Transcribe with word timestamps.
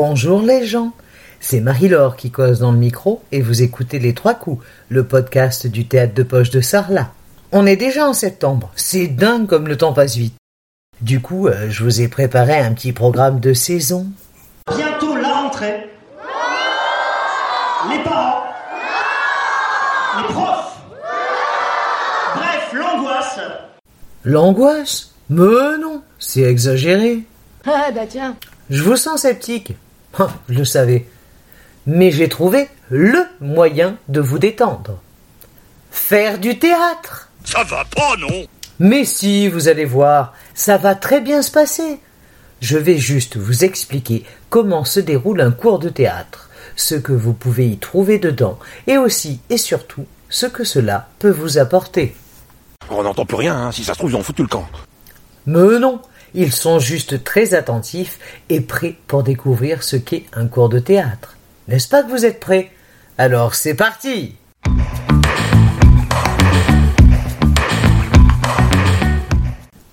Bonjour 0.00 0.42
les 0.42 0.64
gens, 0.64 0.92
c'est 1.40 1.58
Marie-Laure 1.58 2.14
qui 2.14 2.30
cause 2.30 2.60
dans 2.60 2.70
le 2.70 2.78
micro 2.78 3.20
et 3.32 3.42
vous 3.42 3.62
écoutez 3.62 3.98
Les 3.98 4.14
Trois 4.14 4.34
Coups, 4.34 4.64
le 4.90 5.02
podcast 5.02 5.66
du 5.66 5.88
théâtre 5.88 6.14
de 6.14 6.22
poche 6.22 6.50
de 6.50 6.60
Sarlat. 6.60 7.10
On 7.50 7.66
est 7.66 7.74
déjà 7.74 8.06
en 8.06 8.12
septembre, 8.12 8.70
c'est 8.76 9.08
dingue 9.08 9.48
comme 9.48 9.66
le 9.66 9.76
temps 9.76 9.92
passe 9.92 10.14
vite. 10.14 10.36
Du 11.00 11.20
coup, 11.20 11.48
euh, 11.48 11.68
je 11.68 11.82
vous 11.82 12.00
ai 12.00 12.06
préparé 12.06 12.56
un 12.60 12.74
petit 12.74 12.92
programme 12.92 13.40
de 13.40 13.52
saison. 13.52 14.06
Bientôt 14.72 15.16
la 15.16 15.32
rentrée. 15.32 15.90
Les 17.90 18.04
parents. 18.04 18.44
Les 20.16 20.32
profs. 20.32 20.76
Bref, 22.36 22.72
l'angoisse. 22.72 23.40
L'angoisse? 24.22 25.10
Mais 25.28 25.76
non, 25.80 26.02
c'est 26.20 26.42
exagéré. 26.42 27.24
Ah 27.66 27.90
bah 27.92 28.06
tiens. 28.08 28.36
Je 28.70 28.84
vous 28.84 28.94
sens 28.94 29.22
sceptique. 29.22 29.74
Ah, 30.18 30.30
je 30.48 30.58
le 30.58 30.64
savais. 30.64 31.06
Mais 31.86 32.10
j'ai 32.10 32.28
trouvé 32.28 32.68
le 32.90 33.24
moyen 33.40 33.96
de 34.08 34.20
vous 34.20 34.38
détendre. 34.38 34.98
Faire 35.90 36.38
du 36.38 36.58
théâtre. 36.58 37.30
Ça 37.44 37.62
va 37.64 37.84
pas, 37.84 38.16
non 38.18 38.46
Mais 38.80 39.04
si, 39.04 39.48
vous 39.48 39.68
allez 39.68 39.84
voir, 39.84 40.34
ça 40.54 40.76
va 40.76 40.94
très 40.94 41.20
bien 41.20 41.42
se 41.42 41.50
passer. 41.50 42.00
Je 42.60 42.76
vais 42.76 42.98
juste 42.98 43.36
vous 43.36 43.64
expliquer 43.64 44.24
comment 44.50 44.84
se 44.84 45.00
déroule 45.00 45.40
un 45.40 45.52
cours 45.52 45.78
de 45.78 45.88
théâtre, 45.88 46.50
ce 46.74 46.96
que 46.96 47.12
vous 47.12 47.32
pouvez 47.32 47.68
y 47.68 47.78
trouver 47.78 48.18
dedans, 48.18 48.58
et 48.88 48.98
aussi 48.98 49.40
et 49.48 49.58
surtout 49.58 50.06
ce 50.28 50.46
que 50.46 50.64
cela 50.64 51.08
peut 51.20 51.30
vous 51.30 51.58
apporter. 51.58 52.16
On 52.90 53.04
n'entend 53.04 53.24
plus 53.24 53.36
rien, 53.36 53.56
hein. 53.56 53.72
si 53.72 53.84
ça 53.84 53.94
se 53.94 53.98
trouve, 53.98 54.10
ils 54.10 54.16
ont 54.16 54.22
foutu 54.22 54.42
le 54.42 54.48
camp. 54.48 54.66
Mais 55.46 55.78
non, 55.78 56.02
ils 56.34 56.52
sont 56.52 56.78
juste 56.78 57.24
très 57.24 57.54
attentifs 57.54 58.18
et 58.48 58.60
prêts 58.60 58.96
pour 59.06 59.22
découvrir 59.22 59.82
ce 59.82 59.96
qu'est 59.96 60.24
un 60.32 60.46
cours 60.46 60.68
de 60.68 60.78
théâtre. 60.78 61.36
N'est-ce 61.68 61.88
pas 61.88 62.02
que 62.02 62.10
vous 62.10 62.24
êtes 62.24 62.40
prêts? 62.40 62.70
Alors 63.16 63.54
c'est 63.54 63.74
parti 63.74 64.36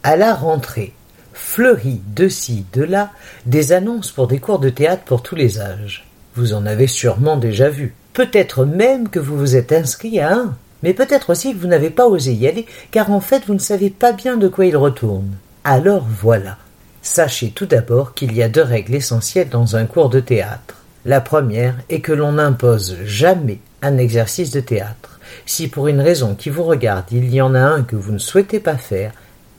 À 0.03 0.17
la 0.17 0.35
rentrée, 0.35 0.93
fleurit 1.33 2.01
de 2.15 2.29
ci, 2.29 2.65
de 2.73 2.83
là, 2.83 3.11
des 3.47 3.73
annonces 3.73 4.11
pour 4.11 4.27
des 4.27 4.37
cours 4.39 4.59
de 4.59 4.69
théâtre 4.69 5.03
pour 5.03 5.23
tous 5.23 5.35
les 5.35 5.59
âges. 5.59 6.07
Vous 6.35 6.53
en 6.53 6.65
avez 6.65 6.85
sûrement 6.85 7.37
déjà 7.37 7.69
vu. 7.69 7.95
Peut-être 8.13 8.65
même 8.65 9.09
que 9.09 9.19
vous 9.19 9.37
vous 9.37 9.55
êtes 9.55 9.71
inscrit 9.71 10.19
à 10.19 10.33
un. 10.33 10.55
Mais 10.83 10.93
peut-être 10.93 11.31
aussi 11.31 11.53
que 11.53 11.59
vous 11.59 11.67
n'avez 11.67 11.89
pas 11.89 12.05
osé 12.05 12.33
y 12.33 12.47
aller, 12.47 12.67
car 12.91 13.09
en 13.09 13.19
fait 13.19 13.45
vous 13.47 13.55
ne 13.55 13.59
savez 13.59 13.89
pas 13.89 14.11
bien 14.11 14.37
de 14.37 14.47
quoi 14.47 14.65
il 14.65 14.77
retourne. 14.77 15.31
Alors 15.67 16.05
voilà. 16.07 16.57
Sachez 17.01 17.49
tout 17.49 17.65
d'abord 17.65 18.13
qu'il 18.13 18.35
y 18.35 18.43
a 18.43 18.49
deux 18.49 18.61
règles 18.61 18.93
essentielles 18.93 19.49
dans 19.49 19.75
un 19.75 19.85
cours 19.85 20.11
de 20.11 20.19
théâtre. 20.19 20.75
La 21.05 21.21
première 21.21 21.73
est 21.89 22.01
que 22.01 22.11
l'on 22.11 22.33
n'impose 22.33 22.97
jamais 23.03 23.57
un 23.81 23.97
exercice 23.97 24.51
de 24.51 24.59
théâtre. 24.59 25.19
Si 25.47 25.67
pour 25.67 25.87
une 25.87 26.01
raison 26.01 26.35
qui 26.35 26.51
vous 26.51 26.63
regarde 26.63 27.05
il 27.11 27.33
y 27.33 27.41
en 27.41 27.55
a 27.55 27.61
un 27.61 27.81
que 27.81 27.95
vous 27.95 28.11
ne 28.11 28.19
souhaitez 28.19 28.59
pas 28.59 28.77
faire, 28.77 29.13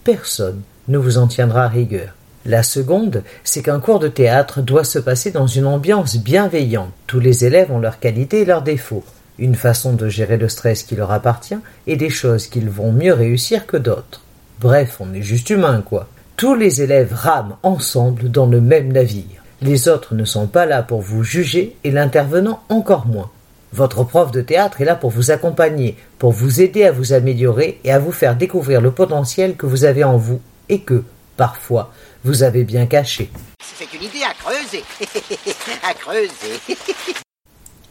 personne 0.05 0.63
ne 0.87 0.97
vous 0.97 1.19
en 1.19 1.27
tiendra 1.27 1.67
rigueur. 1.67 2.15
La 2.45 2.63
seconde, 2.63 3.25
c'est 3.43 3.63
qu'un 3.63 3.81
cours 3.81 3.99
de 3.99 4.07
théâtre 4.07 4.61
doit 4.63 4.85
se 4.85 5.01
passer 5.01 5.33
dans 5.33 5.49
une 5.49 5.67
ambiance 5.67 6.19
bienveillante. 6.19 6.93
Tous 7.09 7.19
les 7.19 7.45
élèves 7.45 7.73
ont 7.73 7.81
leurs 7.81 7.99
qualités 7.99 8.43
et 8.43 8.45
leurs 8.45 8.63
défauts, 8.63 9.05
une 9.41 9.57
façon 9.57 9.93
de 9.93 10.09
gérer 10.09 10.37
le 10.37 10.49
stress 10.49 10.85
qui 10.85 10.95
leur 10.95 11.11
appartient 11.11 11.59
et 11.89 11.97
des 11.97 12.11
choses 12.11 12.47
qu'ils 12.47 12.71
vont 12.71 12.93
mieux 12.93 13.13
réussir 13.13 13.67
que 13.67 13.77
d'autres. 13.77 14.21
Bref, 14.59 14.97
on 15.01 15.13
est 15.13 15.23
juste 15.23 15.51
humain, 15.51 15.83
quoi. 15.87 16.09
Tous 16.37 16.55
les 16.55 16.81
élèves 16.81 17.13
rament 17.13 17.59
ensemble 17.63 18.31
dans 18.31 18.47
le 18.47 18.61
même 18.61 18.91
navire. 18.93 19.43
Les 19.61 19.89
autres 19.89 20.15
ne 20.15 20.25
sont 20.25 20.47
pas 20.47 20.65
là 20.65 20.83
pour 20.83 21.01
vous 21.03 21.23
juger 21.23 21.77
et 21.85 21.91
l'intervenant 21.91 22.63
encore 22.69 23.07
moins. 23.07 23.31
Votre 23.73 24.05
prof 24.05 24.31
de 24.31 24.41
théâtre 24.41 24.81
est 24.81 24.87
là 24.87 24.95
pour 24.95 25.11
vous 25.11 25.31
accompagner, 25.31 25.97
pour 26.19 26.33
vous 26.33 26.63
aider 26.63 26.85
à 26.85 26.93
vous 26.93 27.13
améliorer 27.13 27.81
et 27.85 27.93
à 27.93 27.99
vous 27.99 28.13
faire 28.13 28.37
découvrir 28.37 28.81
le 28.81 28.91
potentiel 28.91 29.57
que 29.57 29.67
vous 29.67 29.85
avez 29.85 30.05
en 30.05 30.17
vous 30.17 30.41
et 30.71 30.81
que, 30.81 31.05
parfois, 31.37 31.93
vous 32.25 32.43
avez 32.43 32.65
bien 32.65 32.87
caché. 32.87 33.31
C'est 33.61 33.93
une 33.93 34.05
idée 34.05 34.23
à 34.23 34.33
creuser. 34.33 34.85
à 35.89 35.95
creuser. 35.95 36.61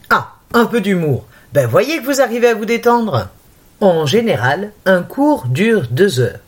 Ah, 0.08 0.34
un 0.54 0.66
peu 0.66 0.80
d'humour. 0.80 1.24
Ben 1.52 1.66
voyez 1.66 1.98
que 1.98 2.04
vous 2.04 2.20
arrivez 2.20 2.46
à 2.46 2.54
vous 2.54 2.64
détendre. 2.64 3.28
En 3.80 4.06
général, 4.06 4.70
un 4.84 5.02
cours 5.02 5.48
dure 5.48 5.88
deux 5.90 6.20
heures. 6.20 6.38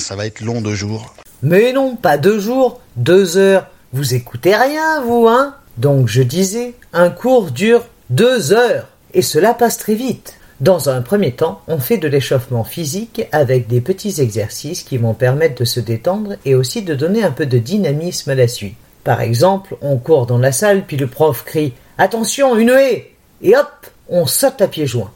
Ça 0.00 0.16
va 0.16 0.26
être 0.26 0.40
long 0.40 0.60
deux 0.60 0.74
jours. 0.74 1.14
Mais 1.42 1.72
non, 1.72 1.96
pas 1.96 2.18
deux 2.18 2.40
jours, 2.40 2.80
deux 2.96 3.36
heures. 3.36 3.66
Vous 3.92 4.14
écoutez 4.14 4.56
rien, 4.56 5.02
vous, 5.02 5.28
hein? 5.28 5.54
Donc 5.78 6.08
je 6.08 6.22
disais, 6.22 6.74
un 6.92 7.10
cours 7.10 7.50
dure 7.50 7.84
deux 8.10 8.52
heures. 8.52 8.88
Et 9.14 9.22
cela 9.22 9.54
passe 9.54 9.78
très 9.78 9.94
vite. 9.94 10.34
Dans 10.60 10.90
un 10.90 11.00
premier 11.00 11.32
temps, 11.32 11.62
on 11.68 11.78
fait 11.78 11.96
de 11.96 12.06
l'échauffement 12.06 12.64
physique 12.64 13.22
avec 13.32 13.66
des 13.66 13.80
petits 13.80 14.20
exercices 14.20 14.82
qui 14.82 14.98
vont 14.98 15.14
permettre 15.14 15.60
de 15.60 15.64
se 15.64 15.80
détendre 15.80 16.36
et 16.44 16.54
aussi 16.54 16.82
de 16.82 16.94
donner 16.94 17.22
un 17.22 17.30
peu 17.30 17.46
de 17.46 17.58
dynamisme 17.58 18.30
à 18.30 18.34
la 18.34 18.46
suite. 18.46 18.76
Par 19.02 19.22
exemple, 19.22 19.76
on 19.80 19.96
court 19.96 20.26
dans 20.26 20.36
la 20.36 20.52
salle, 20.52 20.84
puis 20.86 20.98
le 20.98 21.06
prof 21.06 21.44
crie 21.44 21.72
Attention, 21.96 22.56
une 22.56 22.70
haie 22.70 23.12
Et 23.42 23.56
hop, 23.56 23.86
on 24.08 24.26
saute 24.26 24.60
à 24.60 24.68
pieds 24.68 24.86
joints. 24.86 25.10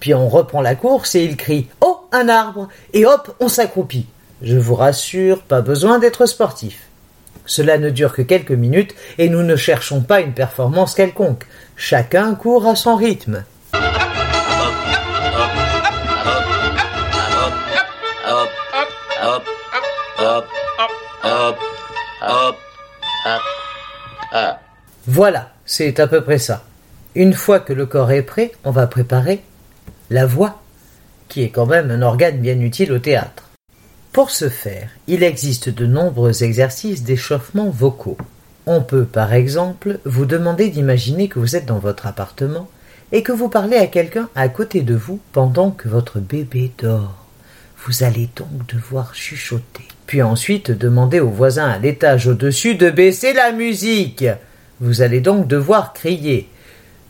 Puis 0.00 0.14
on 0.14 0.28
reprend 0.28 0.62
la 0.62 0.74
course 0.74 1.14
et 1.14 1.24
il 1.24 1.36
crie 1.36 1.68
Oh, 1.82 2.00
un 2.12 2.28
arbre 2.28 2.68
Et 2.94 3.04
hop, 3.04 3.34
on 3.40 3.48
s'accroupit. 3.48 4.06
Je 4.42 4.58
vous 4.58 4.74
rassure, 4.74 5.42
pas 5.42 5.62
besoin 5.62 5.98
d'être 5.98 6.26
sportif. 6.26 6.88
Cela 7.46 7.78
ne 7.78 7.90
dure 7.90 8.12
que 8.12 8.22
quelques 8.22 8.50
minutes 8.50 8.94
et 9.18 9.28
nous 9.28 9.42
ne 9.42 9.56
cherchons 9.56 10.02
pas 10.02 10.20
une 10.20 10.34
performance 10.34 10.94
quelconque. 10.94 11.46
Chacun 11.76 12.34
court 12.34 12.66
à 12.66 12.76
son 12.76 12.96
rythme. 12.96 13.44
Voilà, 25.06 25.50
c'est 25.64 25.98
à 25.98 26.06
peu 26.06 26.20
près 26.20 26.38
ça. 26.38 26.64
Une 27.14 27.32
fois 27.32 27.60
que 27.60 27.72
le 27.72 27.86
corps 27.86 28.10
est 28.10 28.22
prêt, 28.22 28.52
on 28.64 28.70
va 28.70 28.86
préparer 28.86 29.42
la 30.10 30.26
voix, 30.26 30.60
qui 31.28 31.42
est 31.42 31.48
quand 31.48 31.64
même 31.64 31.90
un 31.90 32.02
organe 32.02 32.38
bien 32.38 32.60
utile 32.60 32.92
au 32.92 32.98
théâtre. 32.98 33.45
Pour 34.16 34.30
ce 34.30 34.48
faire, 34.48 34.88
il 35.08 35.22
existe 35.22 35.68
de 35.68 35.84
nombreux 35.84 36.42
exercices 36.42 37.02
d'échauffement 37.02 37.68
vocaux. 37.68 38.16
On 38.64 38.80
peut, 38.80 39.04
par 39.04 39.34
exemple, 39.34 39.98
vous 40.06 40.24
demander 40.24 40.70
d'imaginer 40.70 41.28
que 41.28 41.38
vous 41.38 41.54
êtes 41.54 41.66
dans 41.66 41.78
votre 41.78 42.06
appartement 42.06 42.66
et 43.12 43.22
que 43.22 43.32
vous 43.32 43.50
parlez 43.50 43.76
à 43.76 43.88
quelqu'un 43.88 44.30
à 44.34 44.48
côté 44.48 44.80
de 44.80 44.94
vous 44.94 45.20
pendant 45.32 45.70
que 45.70 45.90
votre 45.90 46.18
bébé 46.18 46.72
dort. 46.78 47.26
Vous 47.84 48.04
allez 48.04 48.30
donc 48.34 48.66
devoir 48.74 49.14
chuchoter. 49.14 49.86
Puis 50.06 50.22
ensuite 50.22 50.70
demander 50.70 51.20
au 51.20 51.28
voisin 51.28 51.68
à 51.68 51.78
l'étage 51.78 52.26
au-dessus 52.26 52.74
de 52.74 52.88
baisser 52.88 53.34
la 53.34 53.52
musique. 53.52 54.24
Vous 54.80 55.02
allez 55.02 55.20
donc 55.20 55.46
devoir 55.46 55.92
crier. 55.92 56.48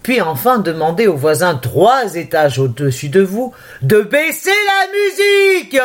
Puis 0.03 0.21
enfin 0.21 0.59
demander 0.59 1.07
au 1.07 1.15
voisin 1.15 1.55
trois 1.55 2.17
étages 2.17 2.59
au-dessus 2.59 3.11
de 3.11 3.23
vous 3.23 3.55
de 3.83 4.01
baisser 4.01 4.51
la 4.51 5.61
musique. 5.61 5.81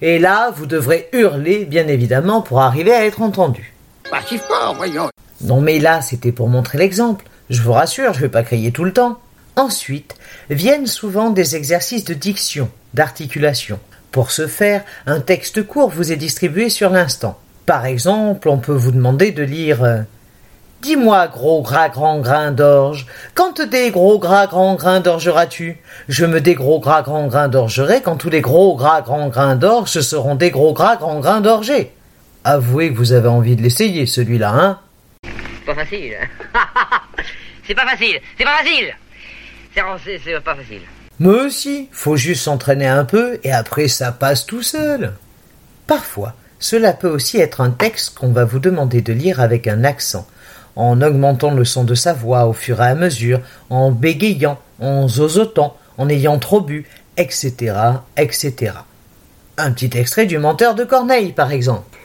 Et 0.00 0.18
là, 0.18 0.52
vous 0.54 0.66
devrez 0.66 1.08
hurler, 1.12 1.64
bien 1.64 1.88
évidemment, 1.88 2.40
pour 2.40 2.60
arriver 2.60 2.92
à 2.92 3.04
être 3.04 3.20
entendu. 3.20 3.74
Pas 4.10 4.22
si 4.26 4.38
fort, 4.38 4.74
voyons. 4.76 5.10
Non 5.40 5.60
mais 5.60 5.78
là, 5.78 6.00
c'était 6.00 6.32
pour 6.32 6.48
montrer 6.48 6.78
l'exemple. 6.78 7.24
Je 7.50 7.62
vous 7.62 7.72
rassure, 7.72 8.12
je 8.12 8.20
vais 8.20 8.28
pas 8.28 8.42
crier 8.42 8.72
tout 8.72 8.84
le 8.84 8.92
temps. 8.92 9.18
Ensuite, 9.56 10.14
viennent 10.50 10.86
souvent 10.86 11.30
des 11.30 11.56
exercices 11.56 12.04
de 12.04 12.14
diction, 12.14 12.70
d'articulation. 12.94 13.80
Pour 14.12 14.30
ce 14.30 14.46
faire, 14.46 14.84
un 15.06 15.20
texte 15.20 15.66
court 15.66 15.90
vous 15.90 16.12
est 16.12 16.16
distribué 16.16 16.68
sur 16.68 16.90
l'instant. 16.90 17.38
Par 17.66 17.84
exemple, 17.84 18.48
on 18.48 18.58
peut 18.58 18.72
vous 18.72 18.92
demander 18.92 19.32
de 19.32 19.42
lire 19.42 19.82
euh, 19.84 20.00
Dis-moi, 20.82 21.26
gros 21.26 21.62
gras 21.62 21.88
grand 21.88 22.20
grain 22.20 22.52
d'orge, 22.52 23.06
quand 23.34 23.60
des 23.60 23.90
gros 23.90 24.18
gras 24.20 24.46
grands 24.46 24.76
grains 24.76 25.00
d'orgeras-tu 25.00 25.78
Je 26.08 26.24
me 26.24 26.40
des 26.40 26.54
gros 26.54 26.78
gras 26.78 27.02
grands 27.02 27.26
grains 27.26 27.48
d'orgerai 27.48 28.00
quand 28.00 28.16
tous 28.16 28.30
les 28.30 28.40
gros 28.40 28.76
gras 28.76 29.00
grands 29.00 29.28
grains 29.28 29.56
d'orge 29.56 30.00
seront 30.00 30.36
des 30.36 30.50
gros 30.50 30.72
gras 30.72 30.96
grands 30.96 31.18
grains 31.18 31.40
d'orgés. 31.40 31.90
Avouez 32.44 32.92
que 32.92 32.96
vous 32.96 33.12
avez 33.12 33.28
envie 33.28 33.56
de 33.56 33.62
l'essayer, 33.62 34.06
celui-là, 34.06 34.50
hein? 34.50 34.78
Pas 35.66 35.74
facile. 35.74 36.16
c'est 37.66 37.74
pas 37.74 37.86
facile, 37.86 38.20
c'est 38.38 38.44
pas 38.44 38.58
facile. 38.58 38.94
C'est 39.74 40.40
pas 40.44 40.54
facile. 40.54 40.82
Mais 41.18 41.28
aussi, 41.28 41.88
faut 41.90 42.16
juste 42.16 42.44
s'entraîner 42.44 42.86
un 42.86 43.04
peu 43.04 43.40
et 43.42 43.52
après 43.52 43.88
ça 43.88 44.12
passe 44.12 44.46
tout 44.46 44.62
seul. 44.62 45.14
Parfois, 45.88 46.34
cela 46.60 46.92
peut 46.92 47.08
aussi 47.08 47.38
être 47.38 47.60
un 47.60 47.70
texte 47.70 48.16
qu'on 48.16 48.32
va 48.32 48.44
vous 48.44 48.60
demander 48.60 49.02
de 49.02 49.12
lire 49.12 49.40
avec 49.40 49.66
un 49.66 49.84
accent, 49.84 50.26
en 50.78 51.02
augmentant 51.02 51.50
le 51.50 51.64
son 51.64 51.82
de 51.82 51.96
sa 51.96 52.12
voix 52.12 52.46
au 52.46 52.52
fur 52.52 52.80
et 52.80 52.86
à 52.86 52.94
mesure, 52.94 53.40
en 53.68 53.90
bégayant, 53.90 54.58
en 54.80 55.08
zozotant, 55.08 55.76
en 55.98 56.08
ayant 56.08 56.38
trop 56.38 56.60
bu, 56.60 56.86
etc., 57.16 57.74
etc. 58.16 58.72
Un 59.56 59.72
petit 59.72 59.98
extrait 59.98 60.26
du 60.26 60.38
menteur 60.38 60.76
de 60.76 60.84
Corneille, 60.84 61.32
par 61.32 61.50
exemple. 61.50 61.98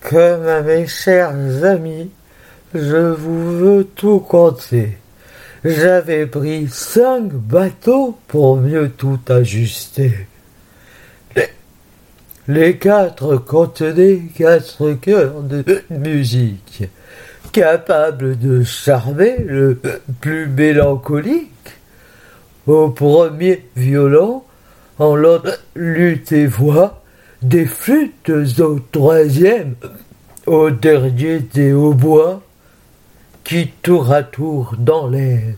Comme 0.00 0.64
mes 0.64 0.88
chers 0.88 1.34
amis, 1.64 2.10
je 2.74 3.12
vous 3.12 3.58
veux 3.58 3.84
tout 3.84 4.18
conter. 4.18 4.98
J'avais 5.64 6.26
pris 6.26 6.66
cinq 6.68 7.32
bateaux 7.32 8.18
pour 8.26 8.56
mieux 8.56 8.90
tout 8.90 9.20
ajuster. 9.28 10.26
Les 12.48 12.76
quatre 12.76 13.36
contenaient 13.36 14.22
quatre 14.36 14.92
cœurs 14.94 15.42
de 15.42 15.64
musique, 15.90 16.84
capables 17.60 18.38
de 18.38 18.62
charmer 18.62 19.38
le 19.38 19.80
plus 20.20 20.46
mélancolique. 20.46 21.50
Au 22.66 22.90
premier 22.90 23.64
violon, 23.74 24.42
en 24.98 25.16
l'autre 25.16 25.58
lutte 25.74 26.32
et 26.32 26.46
voix, 26.46 27.02
des 27.40 27.64
flûtes 27.64 28.30
au 28.58 28.78
troisième, 28.92 29.74
au 30.46 30.68
dernier 30.70 31.38
des 31.38 31.72
hautbois, 31.72 32.42
qui 33.42 33.68
tour 33.82 34.12
à 34.12 34.22
tour 34.22 34.74
dans 34.78 35.06
l'air 35.06 35.54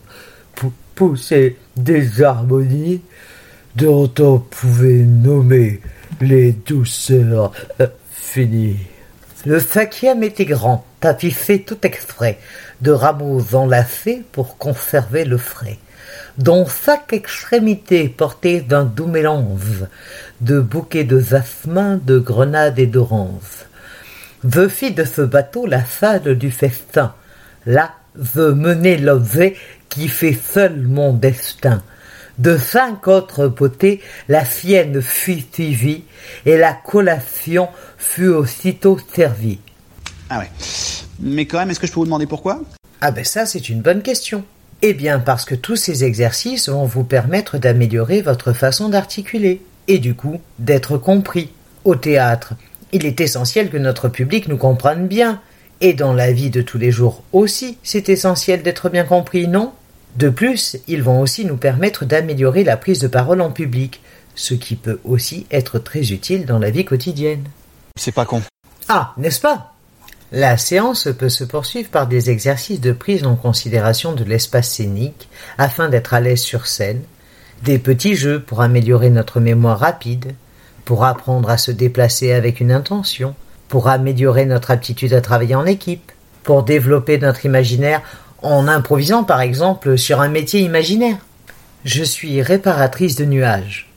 pou- 0.55 0.71
poussaient 0.95 1.57
des 1.75 2.21
harmonies 2.21 3.01
dont 3.75 4.09
on 4.19 4.39
pouvait 4.39 5.03
nommer 5.03 5.81
les 6.21 6.53
douceurs 6.53 7.51
finies. 8.09 8.77
Le 9.45 9.59
cinquième 9.59 10.23
était 10.23 10.45
grand, 10.45 10.85
tapissé 10.99 11.61
tout 11.61 11.77
exprès, 11.83 12.39
de 12.81 12.91
rameaux 12.91 13.55
enlacés 13.55 14.23
pour 14.31 14.57
conserver 14.57 15.25
le 15.25 15.37
frais, 15.37 15.77
dont 16.37 16.65
chaque 16.67 17.13
extrémité 17.13 18.09
portait 18.09 18.61
d'un 18.61 18.85
doux 18.85 19.07
mélange 19.07 19.85
de 20.41 20.59
bouquets 20.59 21.03
de 21.03 21.19
jasmin, 21.19 21.99
de 22.03 22.19
grenades 22.19 22.79
et 22.79 22.87
d'oranges. 22.87 23.65
Je 24.43 24.67
fis 24.67 24.91
de 24.91 25.03
ce 25.03 25.21
bateau 25.21 25.65
la 25.65 25.83
salle 25.83 26.37
du 26.37 26.51
festin. 26.51 27.13
Là, 27.65 27.91
je 28.15 28.41
menai 28.41 28.97
l'objet 28.97 29.55
qui 29.89 30.07
fait 30.07 30.37
seul 30.41 30.81
mon 30.81 31.13
destin. 31.13 31.83
De 32.37 32.57
cinq 32.57 33.09
autres 33.09 33.47
beautés, 33.47 34.01
la 34.29 34.45
sienne 34.45 35.01
fut 35.01 35.43
suivie, 35.51 36.05
et 36.45 36.57
la 36.57 36.71
collation 36.71 37.67
fut 37.97 38.29
aussitôt 38.29 38.97
servie. 39.13 39.59
Ah 40.29 40.39
ouais. 40.39 40.49
Mais 41.21 41.45
quand 41.45 41.59
même, 41.59 41.69
est-ce 41.69 41.79
que 41.79 41.87
je 41.87 41.91
peux 41.91 41.99
vous 41.99 42.05
demander 42.05 42.27
pourquoi? 42.27 42.61
Ah 43.01 43.11
ben 43.11 43.23
ça, 43.23 43.45
c'est 43.45 43.69
une 43.69 43.81
bonne 43.81 44.01
question. 44.01 44.43
Eh 44.81 44.93
bien, 44.93 45.19
parce 45.19 45.45
que 45.45 45.55
tous 45.55 45.75
ces 45.75 46.03
exercices 46.05 46.69
vont 46.69 46.85
vous 46.85 47.03
permettre 47.03 47.57
d'améliorer 47.57 48.21
votre 48.21 48.53
façon 48.53 48.87
d'articuler, 48.89 49.61
et 49.87 49.99
du 49.99 50.15
coup, 50.15 50.39
d'être 50.59 50.97
compris. 50.97 51.49
Au 51.83 51.95
théâtre, 51.95 52.53
il 52.93 53.05
est 53.05 53.19
essentiel 53.19 53.69
que 53.69 53.77
notre 53.77 54.07
public 54.07 54.47
nous 54.47 54.57
comprenne 54.57 55.07
bien, 55.07 55.41
et 55.81 55.93
dans 55.93 56.13
la 56.13 56.31
vie 56.31 56.49
de 56.49 56.61
tous 56.61 56.77
les 56.77 56.91
jours 56.91 57.23
aussi, 57.33 57.77
c'est 57.83 58.09
essentiel 58.09 58.63
d'être 58.63 58.89
bien 58.89 59.03
compris, 59.03 59.47
non? 59.47 59.73
De 60.15 60.29
plus, 60.29 60.77
ils 60.87 61.03
vont 61.03 61.21
aussi 61.21 61.45
nous 61.45 61.57
permettre 61.57 62.05
d'améliorer 62.05 62.63
la 62.63 62.77
prise 62.77 62.99
de 62.99 63.07
parole 63.07 63.41
en 63.41 63.51
public, 63.51 64.01
ce 64.35 64.53
qui 64.53 64.75
peut 64.75 64.99
aussi 65.03 65.45
être 65.51 65.79
très 65.79 66.11
utile 66.11 66.45
dans 66.45 66.59
la 66.59 66.71
vie 66.71 66.85
quotidienne. 66.85 67.43
C'est 67.97 68.13
pas 68.13 68.25
con. 68.25 68.41
Ah, 68.87 69.13
n'est-ce 69.17 69.41
pas? 69.41 69.73
La 70.31 70.57
séance 70.57 71.07
peut 71.17 71.29
se 71.29 71.43
poursuivre 71.43 71.89
par 71.89 72.05
des 72.05 72.29
exercices 72.29 72.81
de 72.81 72.91
prise 72.91 73.25
en 73.25 73.35
considération 73.35 74.13
de 74.13 74.23
l'espace 74.23 74.69
scénique 74.69 75.27
afin 75.57 75.89
d'être 75.89 76.13
à 76.13 76.19
l'aise 76.19 76.41
sur 76.41 76.67
scène, 76.67 77.01
des 77.63 77.79
petits 77.79 78.15
jeux 78.15 78.39
pour 78.39 78.61
améliorer 78.61 79.09
notre 79.09 79.39
mémoire 79.39 79.79
rapide, 79.79 80.35
pour 80.85 81.03
apprendre 81.03 81.49
à 81.49 81.57
se 81.57 81.71
déplacer 81.71 82.31
avec 82.31 82.59
une 82.59 82.71
intention, 82.71 83.33
pour 83.69 83.87
améliorer 83.87 84.45
notre 84.45 84.69
aptitude 84.69 85.13
à 85.13 85.21
travailler 85.21 85.55
en 85.55 85.65
équipe, 85.65 86.11
pour 86.43 86.61
développer 86.61 87.17
notre 87.17 87.45
imaginaire 87.45 88.01
en 88.43 88.67
improvisant 88.67 89.23
par 89.23 89.41
exemple 89.41 89.97
sur 89.97 90.21
un 90.21 90.29
métier 90.29 90.61
imaginaire. 90.61 91.17
Je 91.85 92.03
suis 92.03 92.41
réparatrice 92.43 93.15
de 93.15 93.25
nuages. 93.25 93.88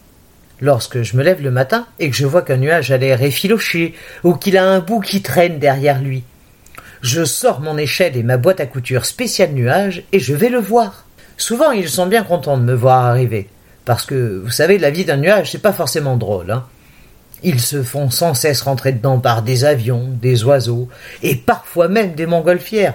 Lorsque 0.62 1.03
je 1.03 1.17
me 1.17 1.25
lève 1.25 1.43
le 1.43 1.50
matin 1.50 1.88
et 1.99 2.09
que 2.09 2.14
je 2.14 2.25
vois 2.25 2.43
qu'un 2.43 2.56
nuage 2.56 2.93
a 2.93 2.97
l'air 2.97 3.20
effiloché 3.20 3.94
ou 4.23 4.35
qu'il 4.35 4.56
a 4.56 4.64
un 4.64 4.79
bout 4.79 5.00
qui 5.00 5.20
traîne 5.20 5.59
derrière 5.59 6.00
lui, 6.00 6.23
je 7.00 7.25
sors 7.25 7.61
mon 7.61 7.76
échelle 7.76 8.17
et 8.17 8.23
ma 8.23 8.37
boîte 8.37 8.61
à 8.61 8.67
couture 8.67 9.05
spéciale 9.05 9.50
nuage 9.50 10.05
et 10.12 10.20
je 10.20 10.35
vais 10.35 10.50
le 10.50 10.61
voir. 10.61 11.05
Souvent, 11.37 11.73
ils 11.73 11.88
sont 11.88 12.06
bien 12.06 12.23
contents 12.23 12.59
de 12.59 12.62
me 12.62 12.75
voir 12.75 13.05
arriver. 13.05 13.49
Parce 13.85 14.06
que, 14.06 14.41
vous 14.44 14.53
savez, 14.53 14.79
la 14.79 14.93
vie 14.93 15.05
d'un 15.05 15.17
nuage, 15.17 15.50
c'est 15.50 15.59
pas 15.59 15.73
forcément 15.73 16.17
drôle, 16.17 16.53
hein. 16.53 16.65
Ils 17.43 17.61
se 17.61 17.82
font 17.82 18.08
sans 18.08 18.35
cesse 18.35 18.62
rentrer 18.62 18.93
dedans 18.93 19.19
par 19.19 19.43
des 19.43 19.65
avions, 19.65 20.11
des 20.23 20.44
oiseaux, 20.44 20.88
et 21.25 21.35
parfois 21.35 21.88
même 21.88 22.15
des 22.15 22.26
montgolfières. 22.26 22.94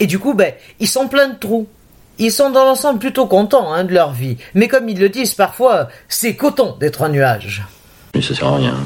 Et 0.00 0.08
du 0.08 0.18
coup, 0.18 0.34
ben, 0.34 0.52
ils 0.80 0.88
sont 0.88 1.06
pleins 1.06 1.28
de 1.28 1.38
trous. 1.38 1.68
Ils 2.18 2.30
sont 2.30 2.50
dans 2.50 2.64
l'ensemble 2.64 3.00
plutôt 3.00 3.26
contents 3.26 3.72
hein, 3.72 3.84
de 3.84 3.92
leur 3.92 4.12
vie, 4.12 4.36
mais 4.54 4.68
comme 4.68 4.88
ils 4.88 4.98
le 4.98 5.08
disent 5.08 5.34
parfois, 5.34 5.88
c'est 6.08 6.36
coton 6.36 6.76
d'être 6.78 7.02
un 7.02 7.08
nuage. 7.08 7.64
Mais 8.14 8.22
ça 8.22 8.34
sert 8.34 8.46
à 8.46 8.56
rien. 8.56 8.76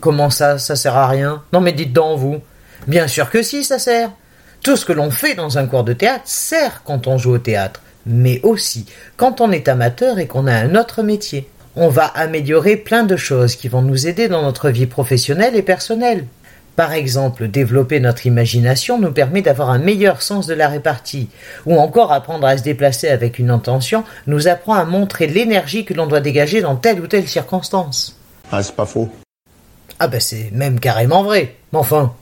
Comment 0.00 0.30
ça, 0.30 0.58
ça 0.58 0.76
sert 0.76 0.96
à 0.96 1.06
rien? 1.06 1.42
Non 1.52 1.60
mais 1.60 1.72
dites 1.72 1.92
donc 1.92 2.18
vous. 2.18 2.40
Bien 2.86 3.06
sûr 3.06 3.28
que 3.28 3.42
si, 3.42 3.64
ça 3.64 3.78
sert. 3.78 4.10
Tout 4.62 4.76
ce 4.76 4.86
que 4.86 4.92
l'on 4.92 5.10
fait 5.10 5.34
dans 5.34 5.58
un 5.58 5.66
cours 5.66 5.84
de 5.84 5.92
théâtre 5.92 6.24
sert 6.24 6.82
quand 6.84 7.06
on 7.06 7.18
joue 7.18 7.34
au 7.34 7.38
théâtre, 7.38 7.82
mais 8.06 8.40
aussi 8.42 8.86
quand 9.16 9.40
on 9.40 9.52
est 9.52 9.68
amateur 9.68 10.18
et 10.18 10.26
qu'on 10.26 10.46
a 10.46 10.54
un 10.54 10.74
autre 10.74 11.02
métier. 11.02 11.48
On 11.76 11.88
va 11.88 12.06
améliorer 12.06 12.76
plein 12.76 13.04
de 13.04 13.16
choses 13.16 13.54
qui 13.56 13.68
vont 13.68 13.82
nous 13.82 14.06
aider 14.06 14.28
dans 14.28 14.42
notre 14.42 14.70
vie 14.70 14.86
professionnelle 14.86 15.54
et 15.54 15.62
personnelle. 15.62 16.26
Par 16.76 16.92
exemple, 16.92 17.48
développer 17.48 18.00
notre 18.00 18.26
imagination 18.26 18.98
nous 18.98 19.12
permet 19.12 19.42
d'avoir 19.42 19.70
un 19.70 19.78
meilleur 19.78 20.22
sens 20.22 20.46
de 20.46 20.54
la 20.54 20.68
répartie, 20.68 21.28
ou 21.66 21.78
encore 21.78 22.12
apprendre 22.12 22.46
à 22.46 22.56
se 22.56 22.62
déplacer 22.62 23.08
avec 23.08 23.38
une 23.38 23.50
intention 23.50 24.04
nous 24.26 24.48
apprend 24.48 24.74
à 24.74 24.84
montrer 24.84 25.26
l'énergie 25.26 25.84
que 25.84 25.94
l'on 25.94 26.06
doit 26.06 26.20
dégager 26.20 26.62
dans 26.62 26.76
telle 26.76 27.00
ou 27.00 27.06
telle 27.06 27.28
circonstance. 27.28 28.18
Ah, 28.50 28.62
c'est 28.62 28.74
pas 28.74 28.86
faux. 28.86 29.10
Ah 29.98 30.08
ben 30.08 30.20
c'est 30.20 30.50
même 30.52 30.80
carrément 30.80 31.22
vrai. 31.22 31.56
Mais 31.72 31.78
enfin. 31.78 32.14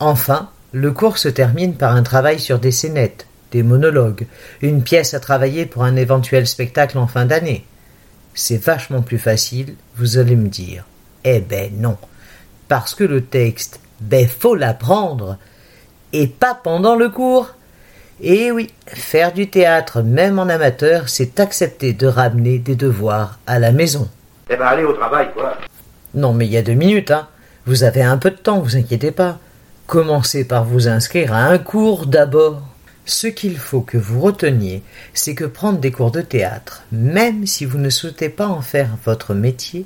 Enfin, 0.00 0.50
le 0.72 0.90
cours 0.90 1.18
se 1.18 1.28
termine 1.28 1.74
par 1.74 1.94
un 1.94 2.02
travail 2.02 2.40
sur 2.40 2.58
des 2.58 2.72
scénettes, 2.72 3.26
des 3.52 3.62
monologues, 3.62 4.26
une 4.62 4.82
pièce 4.82 5.14
à 5.14 5.20
travailler 5.20 5.66
pour 5.66 5.84
un 5.84 5.94
éventuel 5.96 6.46
spectacle 6.46 6.98
en 6.98 7.06
fin 7.06 7.26
d'année. 7.26 7.66
C'est 8.34 8.56
vachement 8.56 9.02
plus 9.02 9.18
facile, 9.18 9.76
vous 9.96 10.16
allez 10.18 10.34
me 10.34 10.48
dire. 10.48 10.86
Eh 11.24 11.40
ben 11.40 11.70
non. 11.76 11.98
Parce 12.72 12.94
que 12.94 13.04
le 13.04 13.22
texte, 13.22 13.80
ben 14.00 14.26
faut 14.26 14.54
l'apprendre. 14.54 15.36
Et 16.14 16.26
pas 16.26 16.54
pendant 16.54 16.96
le 16.96 17.10
cours. 17.10 17.50
Et 18.22 18.50
oui, 18.50 18.70
faire 18.86 19.34
du 19.34 19.50
théâtre, 19.50 20.00
même 20.00 20.38
en 20.38 20.48
amateur, 20.48 21.10
c'est 21.10 21.38
accepter 21.38 21.92
de 21.92 22.06
ramener 22.06 22.58
des 22.58 22.74
devoirs 22.74 23.38
à 23.46 23.58
la 23.58 23.72
maison. 23.72 24.08
Eh 24.48 24.56
ben 24.56 24.64
allez 24.64 24.84
au 24.84 24.94
travail, 24.94 25.28
quoi. 25.34 25.58
Non, 26.14 26.32
mais 26.32 26.46
il 26.46 26.52
y 26.52 26.56
a 26.56 26.62
deux 26.62 26.72
minutes, 26.72 27.10
hein. 27.10 27.28
Vous 27.66 27.84
avez 27.84 28.00
un 28.02 28.16
peu 28.16 28.30
de 28.30 28.36
temps, 28.36 28.60
vous 28.60 28.78
inquiétez 28.78 29.10
pas. 29.10 29.38
Commencez 29.86 30.46
par 30.46 30.64
vous 30.64 30.88
inscrire 30.88 31.34
à 31.34 31.44
un 31.44 31.58
cours 31.58 32.06
d'abord. 32.06 32.62
Ce 33.04 33.26
qu'il 33.26 33.58
faut 33.58 33.82
que 33.82 33.98
vous 33.98 34.22
reteniez, 34.22 34.82
c'est 35.12 35.34
que 35.34 35.44
prendre 35.44 35.78
des 35.78 35.92
cours 35.92 36.10
de 36.10 36.22
théâtre, 36.22 36.84
même 36.90 37.46
si 37.46 37.66
vous 37.66 37.76
ne 37.76 37.90
souhaitez 37.90 38.30
pas 38.30 38.46
en 38.46 38.62
faire 38.62 38.96
votre 39.04 39.34
métier, 39.34 39.84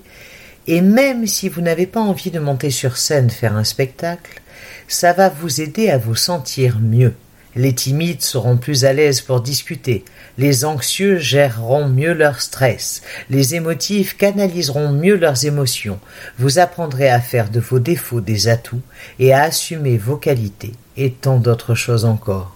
et 0.67 0.81
même 0.81 1.27
si 1.27 1.49
vous 1.49 1.61
n'avez 1.61 1.87
pas 1.87 2.01
envie 2.01 2.31
de 2.31 2.41
monter 2.41 2.71
sur 2.71 2.97
scène 2.97 3.31
faire 3.31 3.57
un 3.57 3.65
spectacle, 3.65 4.41
ça 4.89 5.13
va 5.13 5.29
vous 5.29 5.61
aider 5.61 5.91
à 5.91 5.99
vous 5.99 6.15
sentir 6.15 6.79
mieux. 6.81 7.15
Les 7.55 7.75
timides 7.75 8.23
seront 8.23 8.59
plus 8.59 8.85
à 8.85 8.93
l'aise 8.93 9.23
pour 9.23 9.41
discuter, 9.41 10.05
les 10.37 10.67
anxieux 10.67 11.19
géreront 11.19 11.89
mieux 11.89 12.13
leur 12.13 12.43
stress, 12.43 13.01
les 13.31 13.55
émotifs 13.55 14.17
canaliseront 14.17 14.91
mieux 14.91 15.17
leurs 15.17 15.47
émotions, 15.47 15.99
vous 16.39 16.59
apprendrez 16.59 17.09
à 17.09 17.21
faire 17.21 17.49
de 17.49 17.61
vos 17.61 17.79
défauts 17.79 18.21
des 18.21 18.49
atouts 18.49 18.83
et 19.19 19.33
à 19.33 19.45
assumer 19.45 19.97
vos 19.97 20.17
qualités, 20.17 20.75
et 20.99 21.13
tant 21.13 21.39
d'autres 21.39 21.75
choses 21.75 22.05
encore. 22.05 22.56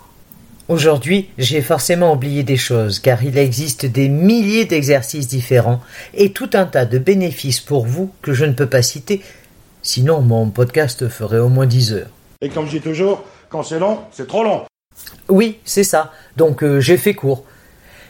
Aujourd'hui, 0.71 1.29
j'ai 1.37 1.63
forcément 1.63 2.13
oublié 2.13 2.45
des 2.45 2.57
choses, 2.57 3.01
car 3.01 3.25
il 3.25 3.37
existe 3.39 3.87
des 3.87 4.09
milliers 4.09 4.67
d'exercices 4.67 5.27
différents 5.27 5.81
et 6.15 6.31
tout 6.31 6.51
un 6.53 6.65
tas 6.65 6.87
de 6.87 6.97
bénéfices 6.97 7.59
pour 7.59 7.87
vous 7.87 8.13
que 8.23 8.33
je 8.33 8.45
ne 8.45 8.53
peux 8.53 8.69
pas 8.69 8.81
citer, 8.81 9.21
sinon 9.83 10.21
mon 10.21 10.49
podcast 10.51 11.09
ferait 11.09 11.41
au 11.41 11.49
moins 11.49 11.67
10 11.67 11.95
heures. 11.95 12.11
Et 12.41 12.51
comme 12.51 12.67
je 12.67 12.77
dis 12.77 12.81
toujours, 12.81 13.25
quand 13.49 13.65
c'est 13.65 13.81
long, 13.81 13.99
c'est 14.13 14.29
trop 14.29 14.45
long. 14.45 14.63
Oui, 15.29 15.59
c'est 15.65 15.83
ça. 15.83 16.13
Donc 16.37 16.63
euh, 16.63 16.79
j'ai 16.79 16.99
fait 16.99 17.15
court. 17.15 17.45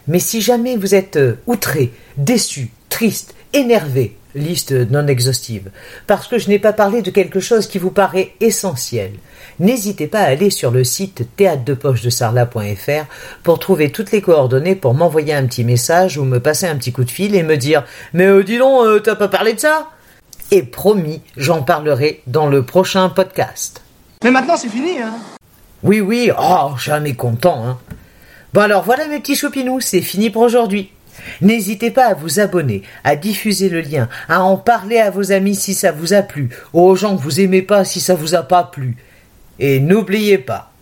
Mais 0.07 0.19
si 0.19 0.43
jamais 0.43 0.77
vous 0.77 0.95
êtes 0.95 1.17
euh, 1.17 1.37
outré, 1.47 1.95
déçu, 2.19 2.73
triste, 2.91 3.35
énervé, 3.55 4.19
liste 4.35 4.73
non 4.73 5.07
exhaustive, 5.07 5.71
parce 6.07 6.27
que 6.29 6.39
je 6.39 6.49
n'ai 6.49 6.59
pas 6.59 6.73
parlé 6.73 7.03
de 7.03 7.11
quelque 7.11 7.41
chose 7.41 7.67
qui 7.67 7.79
vous 7.79 7.91
paraît 7.91 8.33
essentiel, 8.41 9.13
n'hésitez 9.59 10.07
pas 10.07 10.21
à 10.21 10.29
aller 10.29 10.51
sur 10.51 10.71
le 10.71 10.85
site 10.85 11.29
théâtre-de-poche-de-sarlat.fr 11.37 13.07
pour 13.43 13.59
trouver 13.59 13.93
toutes 13.93 14.13
les 14.13 14.23
coordonnées 14.23 14.75
pour 14.75 14.95
m'envoyer 14.95 15.35
un 15.35 15.47
petit 15.47 15.65
message 15.65 16.19
ou 16.19 16.25
me 16.25 16.41
passer 16.41 16.67
un 16.67 16.77
petit 16.77 16.93
coup 16.93 17.05
de 17.05 17.11
fil 17.11 17.35
et 17.35 17.43
me 17.43 17.57
dire 17.57 17.85
Mais 18.13 18.27
euh, 18.27 18.43
dis 18.43 18.59
donc, 18.59 18.85
euh, 18.85 19.01
t'as 19.01 19.17
pas 19.17 19.29
parlé 19.29 19.55
de 19.55 19.61
ça? 19.61 19.91
Et 20.51 20.63
promis, 20.63 21.23
j'en 21.37 21.63
parlerai 21.63 22.23
dans 22.27 22.49
le 22.49 22.65
prochain 22.65 23.09
podcast. 23.09 23.83
Mais 24.25 24.31
maintenant 24.31 24.57
c'est 24.57 24.69
fini, 24.69 25.01
hein. 25.01 25.15
Oui, 25.83 26.01
oui, 26.01 26.31
oh, 26.39 26.73
jamais 26.79 27.15
content, 27.15 27.65
hein. 27.67 27.79
Bon 28.53 28.63
alors 28.63 28.83
voilà 28.83 29.07
mes 29.07 29.21
petits 29.21 29.37
chopinous, 29.37 29.81
c'est 29.81 30.01
fini 30.01 30.29
pour 30.29 30.43
aujourd'hui. 30.43 30.91
N'hésitez 31.41 31.91
pas 31.91 32.07
à 32.07 32.15
vous 32.15 32.41
abonner, 32.41 32.83
à 33.05 33.17
diffuser 33.17 33.69
le 33.69 33.81
lien, 33.81 34.09
à 34.29 34.43
en 34.43 34.57
parler 34.57 34.99
à 34.99 35.11
vos 35.11 35.33
amis 35.33 35.55
si 35.55 35.75
ça 35.75 35.93
vous 35.93 36.13
a 36.13 36.23
plu, 36.23 36.51
aux 36.73 36.97
gens 36.97 37.17
que 37.17 37.23
vous 37.23 37.41
aimez 37.41 37.63
pas 37.63 37.85
si 37.85 38.01
ça 38.01 38.15
vous 38.15 38.35
a 38.35 38.43
pas 38.43 38.65
plu. 38.65 38.97
Et 39.59 39.81
n'oubliez 39.81 40.39
pas, 40.39 40.73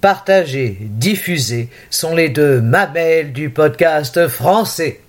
partager, 0.00 0.78
diffuser 0.80 1.68
sont 1.90 2.14
les 2.14 2.28
deux 2.28 2.60
mamelles 2.60 3.32
du 3.32 3.50
podcast 3.50 4.28
français. 4.28 5.00